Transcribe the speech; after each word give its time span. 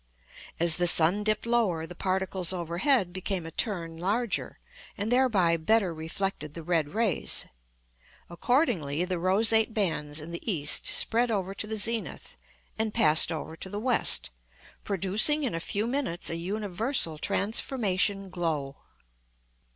As 0.59 0.77
the 0.77 0.87
sun 0.87 1.23
dipped 1.23 1.45
lower, 1.45 1.85
the 1.85 1.93
particles 1.93 2.51
overhead 2.51 3.13
became 3.13 3.45
a 3.45 3.51
turn 3.51 3.97
larger, 3.97 4.57
and 4.97 5.11
thereby 5.11 5.57
better 5.57 5.93
reflected 5.93 6.55
the 6.55 6.63
red 6.63 6.95
rays. 6.95 7.45
Accordingly, 8.27 9.05
the 9.05 9.19
roseate 9.19 9.75
bands 9.75 10.19
in 10.19 10.31
the 10.31 10.41
east 10.51 10.87
spread 10.87 11.29
over 11.29 11.53
to 11.53 11.67
the 11.67 11.77
zenith, 11.77 12.35
and 12.79 12.95
passed 12.95 13.31
over 13.31 13.55
to 13.57 13.69
the 13.69 13.79
west, 13.79 14.31
producing 14.83 15.43
in 15.43 15.53
a 15.53 15.59
few 15.59 15.85
minutes 15.85 16.31
a 16.31 16.35
universal 16.35 17.19
transformation 17.19 18.29
glow. 18.29 18.77